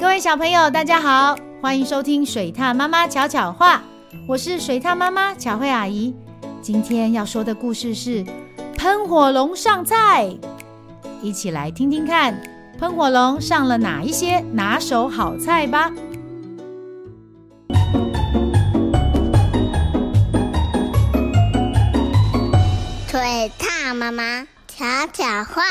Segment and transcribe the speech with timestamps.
[0.00, 3.82] 各位小朋友，大家好，欢迎收听水獭妈妈巧巧话，
[4.28, 6.14] 我是水獭妈妈巧慧阿姨。
[6.62, 8.24] 今天要说的故事是
[8.76, 10.28] 喷火龙上菜，
[11.20, 12.40] 一起来听听看
[12.78, 15.90] 喷火龙上了哪一些拿手好菜吧。
[23.08, 25.62] 水獭妈妈巧巧话。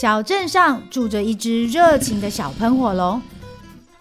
[0.00, 3.20] 小镇上住着一只热情的小喷火龙，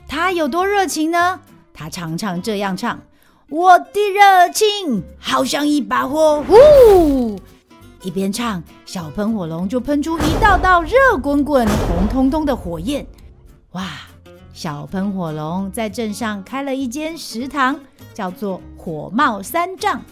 [0.08, 1.40] 它有多热情呢？
[1.74, 3.02] 它常常这样唱
[3.50, 7.36] ：“我的热情好像一把火，呼！”
[8.04, 13.04] 一边唱，小喷火龙就喷出一道道热滚滚、红彤彤的火焰。
[13.72, 13.84] 哇！
[14.54, 17.76] 小喷火龙在镇上开了一间食堂，
[18.14, 20.04] 叫做火冒三丈。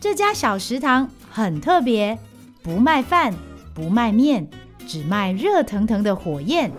[0.00, 2.18] 这家小食堂很特别，
[2.64, 3.32] 不卖饭，
[3.72, 4.50] 不卖面。
[4.86, 6.70] 只卖热腾腾的火焰，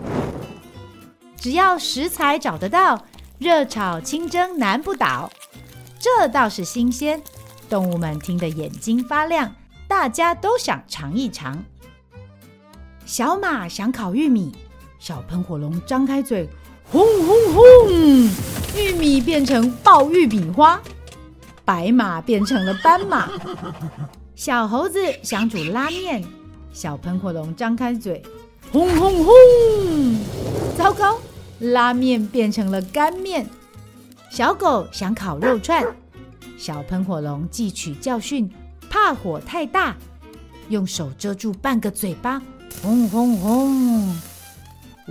[1.36, 3.06] 只要食材找得到，
[3.38, 5.30] 热炒清蒸难不倒。
[5.98, 7.22] 这倒是新鲜，
[7.68, 9.54] 动物们听得眼睛发亮，
[9.86, 11.64] 大家都想尝一尝。
[13.04, 14.52] 小马想烤玉米，
[14.98, 16.48] 小喷火龙张开嘴，
[16.84, 17.64] 轰轰轰，
[18.76, 20.80] 玉米变成爆玉米花，
[21.64, 23.30] 白马变成了斑马。
[24.34, 26.24] 小猴子想煮拉面。
[26.72, 28.22] 小喷火龙张开嘴，
[28.72, 29.34] 轰轰轰！
[30.76, 31.18] 糟糕，
[31.60, 33.46] 拉面变成了干面。
[34.30, 35.84] 小狗想烤肉串，
[36.56, 38.50] 小喷火龙汲取教训，
[38.88, 39.94] 怕火太大，
[40.70, 42.40] 用手遮住半个嘴巴，
[42.82, 44.20] 轰轰轰！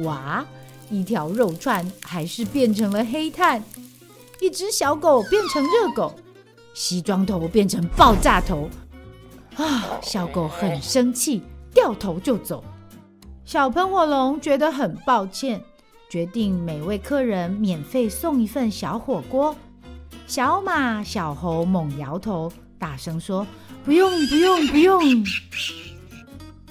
[0.03, 0.43] 哇，
[0.89, 3.63] 一条肉串还是变成了黑炭。
[4.39, 6.15] 一只小狗变成热狗，
[6.73, 8.67] 西装头变成爆炸头。
[9.57, 11.43] 啊，小狗很生气。
[11.73, 12.63] 掉头就走，
[13.45, 15.61] 小喷火龙觉得很抱歉，
[16.09, 19.55] 决定每位客人免费送一份小火锅。
[20.27, 23.45] 小马、小猴猛摇头，大声说
[23.83, 25.01] ：“不用，不用，不用。”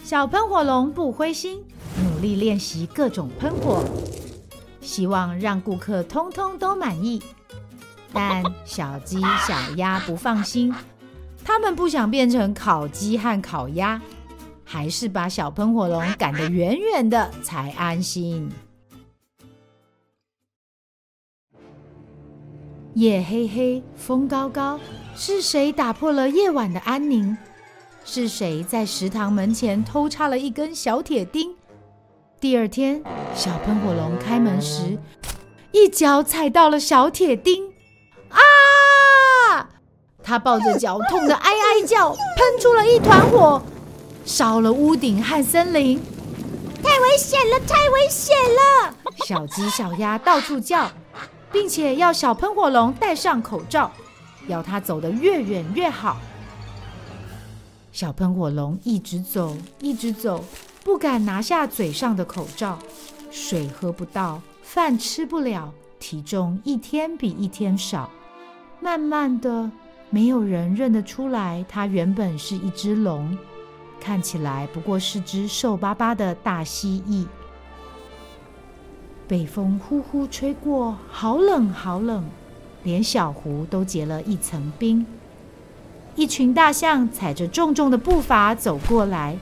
[0.03, 1.63] 小喷火龙不灰心，
[2.03, 3.85] 努力练习各种喷火，
[4.81, 7.23] 希望让顾客通通都满意。
[8.13, 10.75] 但小鸡、小鸭不放心，
[11.45, 14.01] 他们不想变成烤鸡和烤鸭。
[14.73, 18.49] 还是把小喷火龙赶得远远的才安心。
[22.95, 24.79] 夜黑黑，风高高，
[25.17, 27.37] 是谁打破了夜晚的安宁？
[28.05, 31.53] 是谁在食堂门前偷插了一根小铁钉？
[32.39, 33.03] 第二天，
[33.35, 34.97] 小喷火龙开门时，
[35.73, 37.73] 一脚踩到了小铁钉，
[38.29, 39.69] 啊！
[40.23, 43.61] 他抱着脚，痛得哀哀叫，喷出了一团火。
[44.25, 46.01] 烧了屋顶和森林，
[46.83, 47.61] 太危险了！
[47.67, 48.95] 太危险了！
[49.27, 50.91] 小鸡、小鸭到处叫，
[51.51, 53.91] 并且要小喷火龙戴上口罩，
[54.47, 56.17] 要它走得越远越好。
[57.93, 60.45] 小喷火龙一直走，一直走，
[60.85, 62.79] 不敢拿下嘴上的口罩，
[63.31, 68.09] 水喝不到，饭吃不了，体重一天比一天少。
[68.81, 69.71] 慢慢的，
[70.09, 73.37] 没有人认得出来，它原本是一只龙。
[74.01, 77.27] 看起来不过是只瘦巴巴的大蜥蜴。
[79.29, 82.25] 北风呼呼吹过，好冷好冷，
[82.83, 85.07] 连小湖都结了一层冰。
[86.17, 89.37] 一群大象踩着重重的步伐走过来，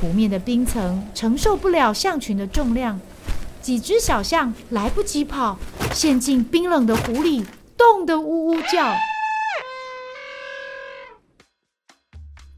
[0.00, 2.98] 湖面的冰层承受不了象群的重量，
[3.60, 5.58] 几只小象来不及跑，
[5.92, 7.44] 陷进冰冷的湖里，
[7.76, 8.94] 冻得呜呜叫。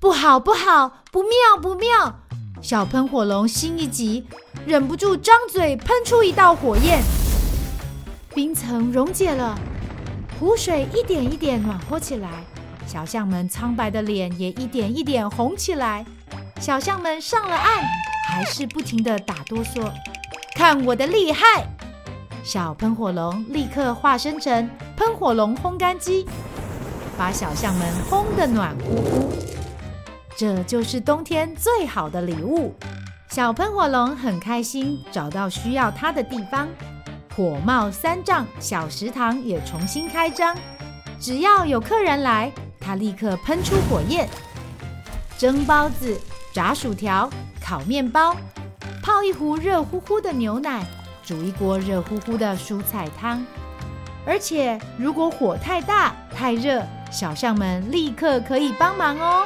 [0.02, 1.30] 不好，不好，不妙，
[1.62, 2.12] 不妙！
[2.60, 4.26] 小喷火龙心一急，
[4.66, 7.00] 忍不住张嘴喷出一道火焰。
[8.34, 9.56] 冰层溶解了，
[10.40, 12.28] 湖水一点一点暖和起来，
[12.84, 16.04] 小象们苍白的脸也一点一点红起来。
[16.60, 17.84] 小象们上了岸，
[18.28, 19.88] 还是不停地打哆嗦。
[20.56, 21.64] 看我的厉害！
[22.42, 26.26] 小喷火龙立刻化身成喷火龙烘干机，
[27.16, 29.32] 把小象们烘得暖乎乎。
[30.42, 32.74] 这就是冬天最好的礼物。
[33.28, 36.66] 小喷火龙很开心，找到需要它的地方。
[37.36, 40.56] 火冒三丈小食堂也重新开张，
[41.20, 42.50] 只要有客人来，
[42.80, 44.28] 它立刻喷出火焰。
[45.38, 46.20] 蒸包子、
[46.52, 47.30] 炸薯条、
[47.60, 48.34] 烤面包，
[49.00, 50.84] 泡一壶热乎乎的牛奶，
[51.24, 53.46] 煮一锅热乎乎的蔬菜汤。
[54.26, 59.44] 而且如果火太大、太热，小象们立刻可以帮忙哦。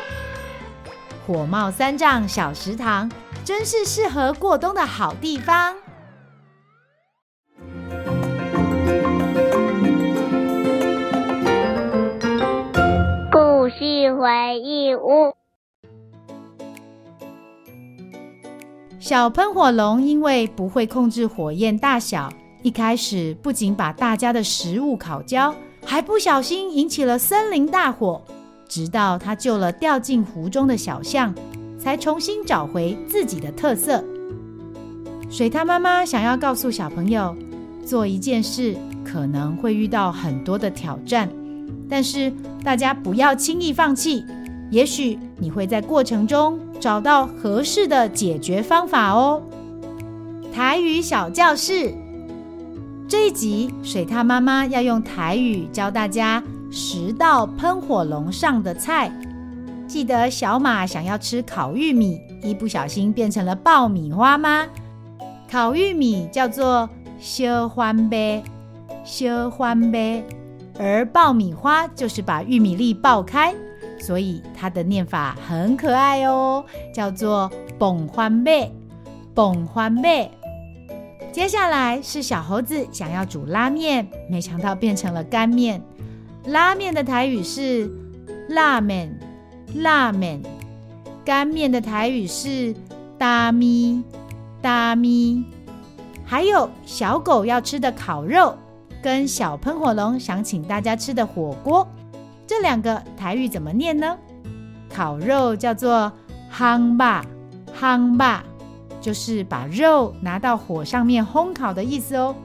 [1.27, 3.11] 火冒三丈小食堂，
[3.45, 5.75] 真是适合过冬的好地方。
[13.33, 15.35] 故事回忆屋。
[19.01, 22.33] 小喷火龙因为不会控制火焰大小，
[22.63, 25.53] 一开始不仅把大家的食物烤焦，
[25.85, 28.23] 还不小心引起了森林大火。
[28.69, 31.35] 直到他救了掉进湖中的小象，
[31.79, 34.05] 才重新找回自己的特色。
[35.29, 37.35] 水獭妈妈想要告诉小朋友，
[37.85, 41.29] 做一件事可能会遇到很多的挑战，
[41.89, 42.33] 但是
[42.63, 44.25] 大家不要轻易放弃。
[44.71, 49.43] 也许你会在过程中找到合适的解决方法哦。
[50.53, 51.95] 台语小教室
[53.07, 59.11] 这一集，水獭妈妈要用台语教大家十道喷火龙上的菜。
[59.87, 64.67] 记得小马想要吃烤玉米，一不小心变成了爆米花吗？
[65.51, 66.89] 烤玉米叫做
[67.21, 68.43] 烧番麦，
[69.05, 70.23] 烧番麦，
[70.79, 73.55] 而爆米花就是把玉米粒爆开。
[73.99, 78.71] 所以它的念法很可爱哦，叫做“蹦欢贝”，
[79.35, 80.31] 蹦欢贝。
[81.33, 85.81] 接下来是小猴子想要煮拉面，没想到变成了干面。
[86.47, 87.91] 拉面的台语是
[88.49, 89.19] “拉面”，
[89.75, 90.41] 拉面。
[91.25, 92.75] 干面的台语是
[93.19, 94.03] “大咪”，
[94.63, 95.45] 大咪。
[96.25, 98.57] 还有小狗要吃的烤肉，
[99.03, 101.87] 跟小喷火龙想请大家吃的火锅。
[102.47, 104.17] 这两个台语怎么念呢？
[104.89, 106.13] 烤肉叫做
[106.53, 107.27] “夯吧”，
[107.77, 108.45] 夯吧，
[109.01, 112.37] 就是把肉拿到火上面烘烤的意思哦。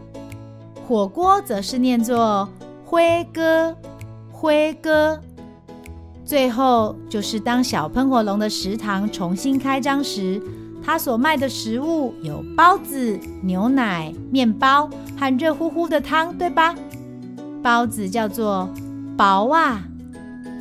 [0.87, 2.49] 火锅则是念作
[2.83, 3.75] “灰哥”，
[4.41, 5.21] 辉哥。
[6.25, 10.41] 最后就是当小喷火龙的食堂重新开张时，
[10.83, 14.89] 他所卖的食物有包子、牛奶、面包
[15.19, 16.73] 和热乎乎的汤，对吧？
[17.61, 18.67] 包子叫做
[19.15, 19.83] “薄啊”。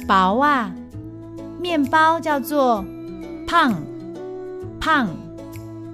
[0.07, 0.75] 薄啊，
[1.59, 2.85] 面包叫做
[3.47, 3.73] 胖
[4.79, 5.09] 胖，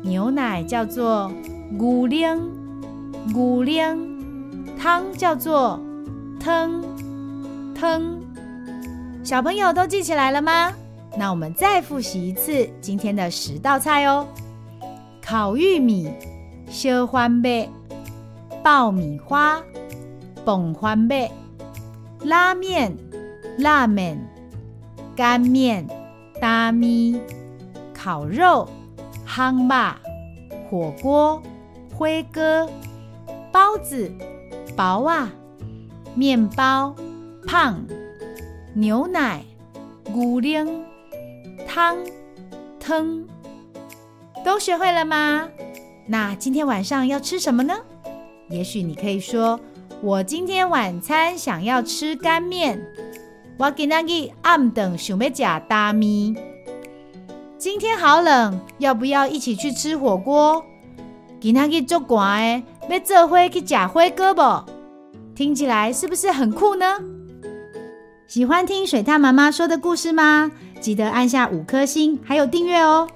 [0.03, 1.31] 牛奶叫做
[1.71, 2.35] 牛奶
[3.33, 3.97] 牛奶，
[4.77, 5.79] 汤叫做
[6.41, 6.83] 汤
[7.77, 8.21] 汤。
[9.23, 10.73] 小朋友都记起来了吗？
[11.19, 14.27] 那我们再复习一次今天的十道菜哦：
[15.23, 16.11] 烤玉米、
[16.69, 17.69] 烧番贝、
[18.63, 19.63] 爆米花、
[20.45, 21.31] 蹦番贝、
[22.23, 22.97] 拉面。
[23.59, 24.19] 拉面、
[25.17, 25.89] 干面、
[26.39, 27.19] 大米、
[27.95, 28.69] 烤肉、
[29.27, 29.99] 夯吧、
[30.69, 31.43] 火锅、
[31.95, 32.69] 灰哥、
[33.51, 34.13] 包子、
[34.77, 35.33] 薄啊、
[36.15, 36.95] 面包、
[37.47, 37.81] 胖、
[38.75, 39.45] 牛奶、
[40.13, 40.67] 牛奶、
[41.65, 41.97] 汤、
[42.81, 43.25] 汤，
[44.45, 45.49] 都学会了吗？
[46.09, 47.75] 那今天晚上要吃什么呢？
[48.51, 49.61] 也许你可以说
[50.03, 52.85] ：“我今天晚餐想要吃干面。”
[53.59, 54.05] 我今天
[54.43, 56.37] 暗等想要吃大米。
[57.57, 60.65] 今天好冷，要不要一起去吃火锅？
[61.41, 64.73] 今天去做寒的，要做伙去吃火锅不？
[65.35, 66.99] 听起来是不是很酷呢？
[68.29, 70.51] 喜欢听水獭妈妈说的故事吗？
[70.81, 73.09] 记得按下五颗星，还有订阅哦。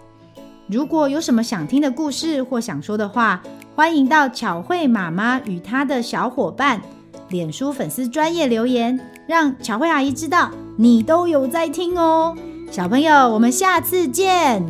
[0.68, 3.42] 如果有什么想听的故事或想说的话，
[3.74, 6.80] 欢迎到巧慧妈妈与她的小伙伴
[7.28, 8.98] 脸书粉丝专业留言。
[9.26, 12.36] 让巧慧阿姨知道你都有在听哦，
[12.70, 14.64] 小朋友，我们下次见。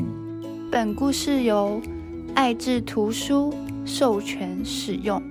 [0.70, 1.78] 本故事由
[2.34, 3.52] 爱智图书
[3.84, 5.22] 授权使用。